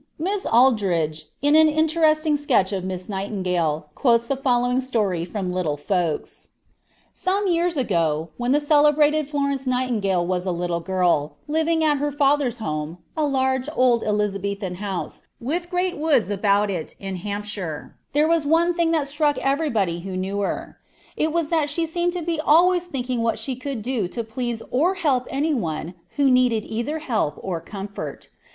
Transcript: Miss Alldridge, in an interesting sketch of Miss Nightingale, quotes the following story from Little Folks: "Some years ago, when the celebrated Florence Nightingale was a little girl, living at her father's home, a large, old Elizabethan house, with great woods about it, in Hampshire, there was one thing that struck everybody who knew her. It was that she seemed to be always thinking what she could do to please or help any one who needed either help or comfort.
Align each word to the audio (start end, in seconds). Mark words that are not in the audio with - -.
Miss 0.17 0.45
Alldridge, 0.47 1.25
in 1.43 1.55
an 1.55 1.69
interesting 1.69 2.35
sketch 2.35 2.73
of 2.73 2.83
Miss 2.83 3.07
Nightingale, 3.07 3.91
quotes 3.93 4.25
the 4.25 4.35
following 4.35 4.81
story 4.81 5.23
from 5.25 5.51
Little 5.51 5.77
Folks: 5.77 6.49
"Some 7.13 7.45
years 7.45 7.77
ago, 7.77 8.29
when 8.35 8.51
the 8.51 8.59
celebrated 8.59 9.29
Florence 9.29 9.67
Nightingale 9.67 10.25
was 10.25 10.47
a 10.47 10.51
little 10.51 10.79
girl, 10.79 11.35
living 11.47 11.83
at 11.83 11.99
her 11.99 12.11
father's 12.11 12.57
home, 12.57 12.97
a 13.15 13.27
large, 13.27 13.69
old 13.75 14.03
Elizabethan 14.03 14.73
house, 14.81 15.21
with 15.39 15.69
great 15.69 15.95
woods 15.99 16.31
about 16.31 16.71
it, 16.71 16.95
in 16.99 17.17
Hampshire, 17.17 17.95
there 18.13 18.27
was 18.27 18.43
one 18.43 18.73
thing 18.73 18.89
that 18.89 19.07
struck 19.07 19.37
everybody 19.37 19.99
who 19.99 20.17
knew 20.17 20.39
her. 20.39 20.79
It 21.15 21.31
was 21.31 21.49
that 21.49 21.69
she 21.69 21.85
seemed 21.85 22.13
to 22.13 22.23
be 22.23 22.39
always 22.39 22.87
thinking 22.87 23.21
what 23.21 23.37
she 23.37 23.55
could 23.55 23.83
do 23.83 24.07
to 24.07 24.23
please 24.23 24.63
or 24.71 24.95
help 24.95 25.27
any 25.29 25.53
one 25.53 25.93
who 26.17 26.31
needed 26.31 26.65
either 26.65 26.97
help 26.97 27.35
or 27.39 27.61
comfort. 27.61 28.29